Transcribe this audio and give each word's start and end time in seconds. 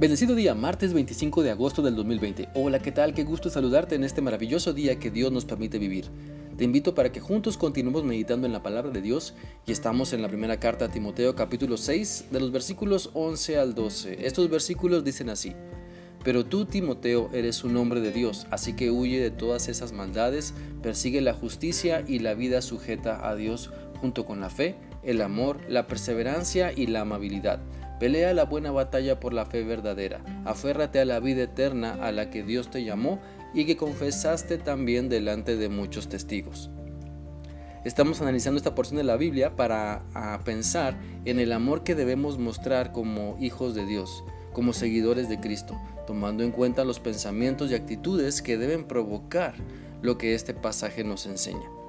Bendecido 0.00 0.34
día, 0.34 0.54
martes 0.54 0.94
25 0.94 1.42
de 1.42 1.50
agosto 1.50 1.82
del 1.82 1.94
2020. 1.94 2.48
Hola, 2.54 2.78
¿qué 2.78 2.90
tal? 2.90 3.12
Qué 3.12 3.22
gusto 3.22 3.50
saludarte 3.50 3.96
en 3.96 4.02
este 4.02 4.22
maravilloso 4.22 4.72
día 4.72 4.98
que 4.98 5.10
Dios 5.10 5.30
nos 5.30 5.44
permite 5.44 5.78
vivir. 5.78 6.06
Te 6.56 6.64
invito 6.64 6.94
para 6.94 7.12
que 7.12 7.20
juntos 7.20 7.58
continuemos 7.58 8.02
meditando 8.02 8.46
en 8.46 8.54
la 8.54 8.62
palabra 8.62 8.90
de 8.92 9.02
Dios 9.02 9.34
y 9.66 9.72
estamos 9.72 10.14
en 10.14 10.22
la 10.22 10.28
primera 10.28 10.58
carta 10.58 10.86
a 10.86 10.90
Timoteo 10.90 11.36
capítulo 11.36 11.76
6 11.76 12.28
de 12.30 12.40
los 12.40 12.50
versículos 12.50 13.10
11 13.12 13.58
al 13.58 13.74
12. 13.74 14.26
Estos 14.26 14.48
versículos 14.48 15.04
dicen 15.04 15.28
así. 15.28 15.52
Pero 16.24 16.46
tú, 16.46 16.64
Timoteo, 16.64 17.28
eres 17.34 17.62
un 17.62 17.76
hombre 17.76 18.00
de 18.00 18.10
Dios, 18.10 18.46
así 18.50 18.72
que 18.72 18.90
huye 18.90 19.20
de 19.20 19.30
todas 19.30 19.68
esas 19.68 19.92
maldades, 19.92 20.54
persigue 20.82 21.20
la 21.20 21.34
justicia 21.34 22.02
y 22.08 22.20
la 22.20 22.32
vida 22.32 22.62
sujeta 22.62 23.28
a 23.28 23.36
Dios 23.36 23.70
junto 24.00 24.24
con 24.24 24.40
la 24.40 24.48
fe, 24.48 24.76
el 25.02 25.20
amor, 25.20 25.60
la 25.68 25.86
perseverancia 25.86 26.72
y 26.72 26.86
la 26.86 27.02
amabilidad 27.02 27.60
Pelea 28.00 28.32
la 28.32 28.46
buena 28.46 28.70
batalla 28.70 29.20
por 29.20 29.34
la 29.34 29.44
fe 29.44 29.62
verdadera. 29.62 30.24
Aférrate 30.46 31.00
a 31.00 31.04
la 31.04 31.20
vida 31.20 31.42
eterna 31.42 31.98
a 32.00 32.12
la 32.12 32.30
que 32.30 32.42
Dios 32.42 32.70
te 32.70 32.82
llamó 32.82 33.20
y 33.52 33.66
que 33.66 33.76
confesaste 33.76 34.56
también 34.56 35.10
delante 35.10 35.56
de 35.56 35.68
muchos 35.68 36.08
testigos. 36.08 36.70
Estamos 37.84 38.22
analizando 38.22 38.56
esta 38.56 38.74
porción 38.74 38.96
de 38.96 39.04
la 39.04 39.18
Biblia 39.18 39.54
para 39.54 40.02
pensar 40.46 40.98
en 41.26 41.38
el 41.38 41.52
amor 41.52 41.84
que 41.84 41.94
debemos 41.94 42.38
mostrar 42.38 42.92
como 42.92 43.36
hijos 43.38 43.74
de 43.74 43.84
Dios, 43.84 44.24
como 44.54 44.72
seguidores 44.72 45.28
de 45.28 45.38
Cristo, 45.38 45.78
tomando 46.06 46.42
en 46.42 46.52
cuenta 46.52 46.84
los 46.86 47.00
pensamientos 47.00 47.70
y 47.70 47.74
actitudes 47.74 48.40
que 48.40 48.56
deben 48.56 48.84
provocar 48.84 49.52
lo 50.00 50.16
que 50.16 50.34
este 50.34 50.54
pasaje 50.54 51.04
nos 51.04 51.26
enseña. 51.26 51.79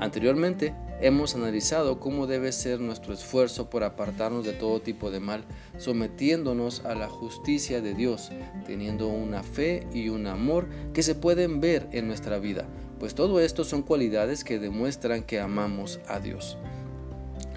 Anteriormente 0.00 0.74
hemos 1.00 1.34
analizado 1.34 1.98
cómo 1.98 2.26
debe 2.26 2.52
ser 2.52 2.80
nuestro 2.80 3.12
esfuerzo 3.12 3.68
por 3.68 3.82
apartarnos 3.82 4.44
de 4.44 4.52
todo 4.52 4.80
tipo 4.80 5.10
de 5.10 5.20
mal, 5.20 5.44
sometiéndonos 5.76 6.84
a 6.84 6.94
la 6.94 7.08
justicia 7.08 7.80
de 7.80 7.94
Dios, 7.94 8.30
teniendo 8.66 9.08
una 9.08 9.42
fe 9.42 9.86
y 9.92 10.08
un 10.08 10.26
amor 10.26 10.68
que 10.92 11.02
se 11.02 11.14
pueden 11.14 11.60
ver 11.60 11.88
en 11.92 12.06
nuestra 12.06 12.38
vida, 12.38 12.66
pues 12.98 13.14
todo 13.14 13.40
esto 13.40 13.64
son 13.64 13.82
cualidades 13.82 14.44
que 14.44 14.58
demuestran 14.58 15.22
que 15.22 15.40
amamos 15.40 16.00
a 16.08 16.20
Dios. 16.20 16.58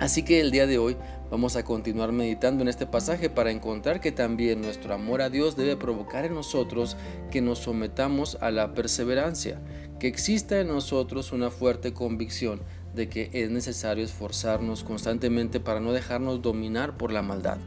Así 0.02 0.24
que 0.24 0.40
el 0.40 0.50
día 0.50 0.66
de 0.66 0.80
hoy 0.80 0.98
vamos 1.30 1.56
a 1.56 1.64
continuar 1.64 2.12
meditando 2.12 2.64
en 2.64 2.70
este 2.70 2.88
pasaje 2.88 3.30
para 3.30 3.52
encontrar 3.52 4.02
que 4.02 4.12
también 4.12 4.60
nuestro 4.60 4.96
amor 4.96 5.22
a 5.22 5.30
Dios 5.30 5.56
debe 5.56 5.78
provocar 5.78 6.26
en 6.26 6.34
nosotros 6.34 6.98
que 7.30 7.40
nos 7.40 7.60
sometamos 7.60 8.36
a 8.42 8.50
la 8.50 8.74
perseverancia, 8.74 9.62
que 10.02 10.08
exista 10.08 10.60
en 10.60 10.70
nosotros 10.70 11.32
una 11.32 11.52
fuerte 11.52 11.94
convicción 11.94 12.60
de 12.96 13.08
que 13.08 13.30
es 13.34 13.52
necesario 13.52 14.04
esforzarnos 14.04 14.84
constantemente 14.84 15.60
para 15.60 15.80
no 15.80 15.94
dejarnos 15.94 16.42
dominar 16.42 16.98
por 16.98 17.12
la 17.12 17.22
maldad. 17.22 17.60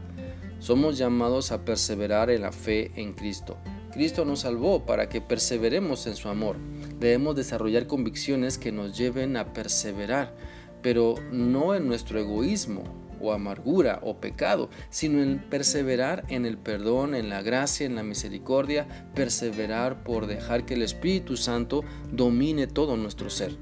Somos 0.59 0.97
llamados 0.97 1.53
a 1.53 1.63
perseverar 1.63 2.29
en 2.29 2.41
la 2.41 2.51
fe 2.51 2.91
en 2.95 3.13
Cristo. 3.13 3.55
Cristo 3.93 4.25
nos 4.25 4.41
salvó 4.41 4.85
para 4.85 5.07
que 5.07 5.21
perseveremos 5.21 6.07
en 6.07 6.17
su 6.17 6.27
amor. 6.27 6.57
Debemos 6.99 7.37
desarrollar 7.37 7.87
convicciones 7.87 8.57
que 8.57 8.73
nos 8.73 8.97
lleven 8.97 9.37
a 9.37 9.53
perseverar, 9.53 10.35
pero 10.81 11.15
no 11.31 11.73
en 11.73 11.87
nuestro 11.87 12.19
egoísmo 12.19 12.83
o 13.19 13.33
amargura 13.33 13.99
o 14.01 14.17
pecado, 14.17 14.69
sino 14.89 15.21
en 15.21 15.39
perseverar 15.39 16.25
en 16.29 16.45
el 16.45 16.57
perdón, 16.57 17.15
en 17.15 17.29
la 17.29 17.41
gracia, 17.41 17.85
en 17.85 17.95
la 17.95 18.03
misericordia, 18.03 18.87
perseverar 19.13 20.03
por 20.03 20.27
dejar 20.27 20.65
que 20.65 20.75
el 20.75 20.81
Espíritu 20.81 21.37
Santo 21.37 21.83
domine 22.11 22.67
todo 22.67 22.97
nuestro 22.97 23.29
ser. 23.29 23.55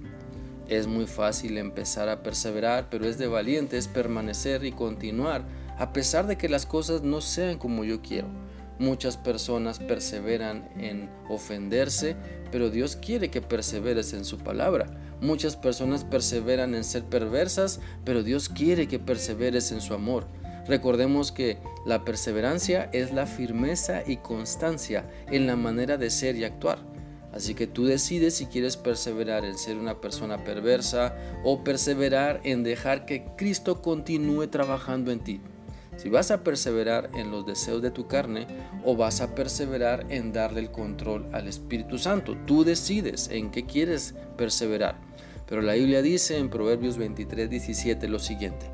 Es 0.67 0.87
muy 0.87 1.07
fácil 1.07 1.57
empezar 1.57 2.09
a 2.09 2.23
perseverar, 2.23 2.87
pero 2.89 3.05
es 3.05 3.17
de 3.17 3.27
valientes 3.27 3.87
permanecer 3.87 4.63
y 4.63 4.71
continuar 4.71 5.43
a 5.77 5.91
pesar 5.91 6.27
de 6.27 6.37
que 6.37 6.49
las 6.49 6.65
cosas 6.65 7.01
no 7.01 7.21
sean 7.21 7.57
como 7.57 7.83
yo 7.83 8.01
quiero. 8.01 8.27
Muchas 8.79 9.17
personas 9.17 9.79
perseveran 9.79 10.67
en 10.77 11.09
ofenderse, 11.29 12.15
pero 12.51 12.69
Dios 12.69 12.95
quiere 12.95 13.29
que 13.29 13.41
perseveres 13.41 14.13
en 14.13 14.25
su 14.25 14.39
palabra. 14.39 14.87
Muchas 15.21 15.55
personas 15.55 16.03
perseveran 16.03 16.75
en 16.75 16.83
ser 16.83 17.03
perversas, 17.03 17.79
pero 18.03 18.23
Dios 18.23 18.49
quiere 18.49 18.87
que 18.87 18.99
perseveres 18.99 19.71
en 19.71 19.79
su 19.79 19.93
amor. 19.93 20.27
Recordemos 20.67 21.31
que 21.31 21.57
la 21.85 22.03
perseverancia 22.03 22.89
es 22.93 23.13
la 23.13 23.25
firmeza 23.25 24.03
y 24.05 24.17
constancia 24.17 25.09
en 25.29 25.45
la 25.45 25.55
manera 25.55 25.97
de 25.97 26.09
ser 26.09 26.35
y 26.35 26.45
actuar. 26.45 26.79
Así 27.33 27.55
que 27.55 27.67
tú 27.67 27.85
decides 27.85 28.35
si 28.35 28.45
quieres 28.45 28.77
perseverar 28.77 29.43
en 29.43 29.57
ser 29.57 29.77
una 29.77 29.99
persona 29.99 30.43
perversa 30.43 31.15
o 31.43 31.63
perseverar 31.63 32.41
en 32.43 32.63
dejar 32.63 33.05
que 33.05 33.25
Cristo 33.37 33.81
continúe 33.81 34.47
trabajando 34.47 35.11
en 35.11 35.19
ti. 35.19 35.41
Si 35.97 36.09
vas 36.09 36.31
a 36.31 36.43
perseverar 36.43 37.09
en 37.13 37.31
los 37.31 37.45
deseos 37.45 37.81
de 37.81 37.91
tu 37.91 38.07
carne 38.07 38.47
o 38.83 38.95
vas 38.95 39.21
a 39.21 39.35
perseverar 39.35 40.05
en 40.09 40.33
darle 40.33 40.59
el 40.59 40.71
control 40.71 41.27
al 41.31 41.47
Espíritu 41.47 41.97
Santo. 41.97 42.35
Tú 42.45 42.63
decides 42.63 43.29
en 43.31 43.51
qué 43.51 43.65
quieres 43.65 44.15
perseverar. 44.37 44.95
Pero 45.47 45.61
la 45.61 45.73
Biblia 45.73 46.01
dice 46.01 46.37
en 46.37 46.49
Proverbios 46.49 46.97
23, 46.97 47.49
17 47.49 48.07
lo 48.07 48.19
siguiente. 48.19 48.65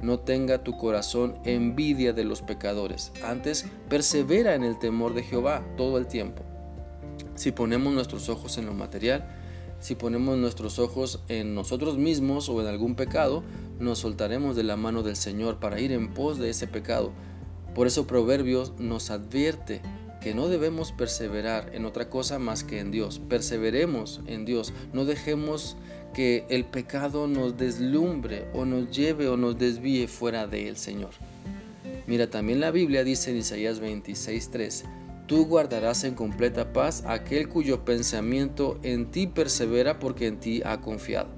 No 0.00 0.20
tenga 0.20 0.64
tu 0.64 0.76
corazón 0.76 1.38
envidia 1.44 2.12
de 2.12 2.24
los 2.24 2.40
pecadores. 2.40 3.12
Antes, 3.22 3.66
persevera 3.88 4.54
en 4.54 4.64
el 4.64 4.78
temor 4.78 5.12
de 5.14 5.22
Jehová 5.22 5.62
todo 5.76 5.98
el 5.98 6.06
tiempo. 6.06 6.42
Si 7.34 7.52
ponemos 7.52 7.92
nuestros 7.92 8.28
ojos 8.28 8.56
en 8.58 8.66
lo 8.66 8.74
material, 8.74 9.26
si 9.80 9.94
ponemos 9.94 10.38
nuestros 10.38 10.78
ojos 10.78 11.20
en 11.28 11.54
nosotros 11.54 11.98
mismos 11.98 12.48
o 12.48 12.60
en 12.60 12.68
algún 12.68 12.94
pecado, 12.94 13.42
nos 13.78 13.98
soltaremos 13.98 14.54
de 14.54 14.62
la 14.62 14.76
mano 14.76 15.02
del 15.02 15.16
Señor 15.16 15.58
para 15.58 15.80
ir 15.80 15.90
en 15.92 16.12
pos 16.12 16.38
de 16.38 16.50
ese 16.50 16.66
pecado. 16.66 17.12
Por 17.74 17.86
eso 17.86 18.06
Proverbios 18.06 18.74
nos 18.78 19.10
advierte 19.10 19.80
que 20.20 20.34
no 20.34 20.48
debemos 20.48 20.92
perseverar 20.92 21.70
en 21.74 21.86
otra 21.86 22.10
cosa 22.10 22.38
más 22.38 22.62
que 22.62 22.78
en 22.78 22.90
Dios. 22.90 23.20
Perseveremos 23.28 24.20
en 24.26 24.44
Dios. 24.44 24.72
No 24.92 25.06
dejemos 25.06 25.76
que 26.12 26.44
el 26.50 26.64
pecado 26.64 27.26
nos 27.26 27.56
deslumbre 27.56 28.46
o 28.52 28.64
nos 28.64 28.90
lleve 28.90 29.28
o 29.28 29.36
nos 29.36 29.58
desvíe 29.58 30.08
fuera 30.08 30.46
del 30.46 30.76
Señor. 30.76 31.10
Mira, 32.06 32.28
también 32.28 32.60
la 32.60 32.70
Biblia 32.70 33.04
dice 33.04 33.30
en 33.30 33.38
Isaías 33.38 33.80
26:3, 33.80 34.84
Tú 35.30 35.46
guardarás 35.46 36.02
en 36.02 36.16
completa 36.16 36.72
paz 36.72 37.04
aquel 37.06 37.48
cuyo 37.48 37.84
pensamiento 37.84 38.80
en 38.82 39.12
ti 39.12 39.28
persevera 39.28 40.00
porque 40.00 40.26
en 40.26 40.40
ti 40.40 40.60
ha 40.64 40.80
confiado. 40.80 41.28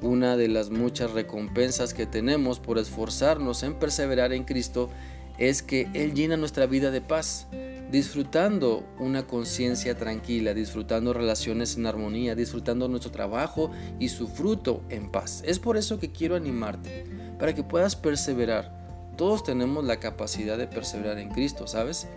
Una 0.00 0.36
de 0.36 0.48
las 0.48 0.70
muchas 0.70 1.12
recompensas 1.12 1.94
que 1.94 2.04
tenemos 2.04 2.58
por 2.58 2.78
esforzarnos 2.78 3.62
en 3.62 3.74
perseverar 3.74 4.32
en 4.32 4.42
Cristo 4.42 4.90
es 5.38 5.62
que 5.62 5.88
Él 5.94 6.14
llena 6.14 6.36
nuestra 6.36 6.66
vida 6.66 6.90
de 6.90 7.00
paz, 7.00 7.46
disfrutando 7.92 8.84
una 8.98 9.24
conciencia 9.24 9.96
tranquila, 9.96 10.52
disfrutando 10.52 11.12
relaciones 11.12 11.76
en 11.76 11.86
armonía, 11.86 12.34
disfrutando 12.34 12.88
nuestro 12.88 13.12
trabajo 13.12 13.70
y 14.00 14.08
su 14.08 14.26
fruto 14.26 14.82
en 14.88 15.12
paz. 15.12 15.44
Es 15.46 15.60
por 15.60 15.76
eso 15.76 16.00
que 16.00 16.10
quiero 16.10 16.34
animarte, 16.34 17.04
para 17.38 17.54
que 17.54 17.62
puedas 17.62 17.94
perseverar. 17.94 19.12
Todos 19.16 19.44
tenemos 19.44 19.84
la 19.84 20.00
capacidad 20.00 20.58
de 20.58 20.66
perseverar 20.66 21.20
en 21.20 21.28
Cristo, 21.28 21.68
¿sabes? 21.68 22.08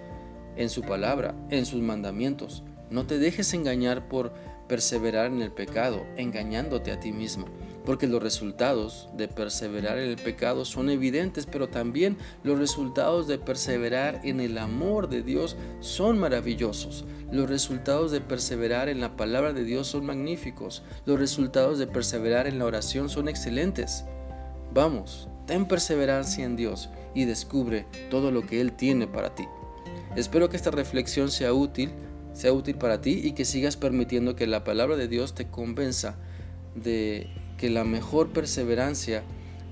En 0.56 0.70
su 0.70 0.82
palabra, 0.82 1.36
en 1.50 1.66
sus 1.66 1.82
mandamientos. 1.82 2.64
No 2.90 3.06
te 3.06 3.20
dejes 3.20 3.54
engañar 3.54 4.08
por 4.08 4.34
perseverar 4.68 5.28
en 5.28 5.42
el 5.42 5.52
pecado, 5.52 6.06
engañándote 6.18 6.92
a 6.92 7.00
ti 7.00 7.12
mismo 7.12 7.48
porque 7.86 8.08
los 8.08 8.22
resultados 8.22 9.08
de 9.16 9.28
perseverar 9.28 10.00
en 10.00 10.10
el 10.10 10.18
pecado 10.18 10.66
son 10.66 10.90
evidentes, 10.90 11.46
pero 11.46 11.70
también 11.70 12.18
los 12.44 12.58
resultados 12.58 13.28
de 13.28 13.38
perseverar 13.38 14.22
en 14.24 14.40
el 14.40 14.58
amor 14.58 15.08
de 15.08 15.22
Dios 15.22 15.56
son 15.80 16.18
maravillosos. 16.18 17.06
Los 17.32 17.50
resultados 17.50 18.12
de 18.12 18.22
perseverar 18.22 18.90
en 18.90 19.00
la 19.00 19.16
palabra 19.16 19.54
de 19.54 19.64
Dios 19.64 19.88
son 19.88 20.06
magníficos. 20.06 20.84
Los 21.06 21.20
resultados 21.20 21.78
de 21.78 21.88
perseverar 21.88 22.48
en 22.48 22.60
la 22.60 22.66
oración 22.66 23.10
son 23.10 23.30
excelentes. 23.30 24.06
Vamos, 24.74 25.30
ten 25.46 25.68
perseverancia 25.68 26.44
en 26.44 26.56
Dios 26.56 26.90
y 27.14 27.26
descubre 27.26 27.86
todo 28.10 28.32
lo 28.32 28.46
que 28.46 28.60
Él 28.62 28.74
tiene 28.74 29.08
para 29.08 29.36
ti. 29.36 29.46
Espero 30.16 30.50
que 30.50 30.56
esta 30.56 30.72
reflexión 30.72 31.30
sea 31.30 31.54
útil, 31.54 31.92
sea 32.34 32.54
útil 32.54 32.76
para 32.76 33.02
ti 33.02 33.22
y 33.24 33.34
que 33.34 33.46
sigas 33.46 33.76
permitiendo 33.76 34.36
que 34.36 34.48
la 34.48 34.64
palabra 34.64 34.96
de 34.96 35.08
Dios 35.08 35.36
te 35.36 35.48
convenza 35.48 36.16
de 36.74 37.28
que 37.58 37.70
la 37.70 37.84
mejor 37.84 38.32
perseverancia 38.32 39.24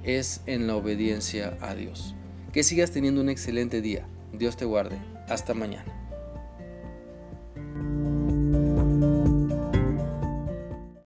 es 0.03 0.41
en 0.45 0.67
la 0.67 0.75
obediencia 0.75 1.57
a 1.61 1.75
Dios. 1.75 2.15
Que 2.51 2.63
sigas 2.63 2.91
teniendo 2.91 3.21
un 3.21 3.29
excelente 3.29 3.81
día. 3.81 4.05
Dios 4.33 4.57
te 4.57 4.65
guarde. 4.65 4.97
Hasta 5.29 5.53
mañana. 5.53 6.02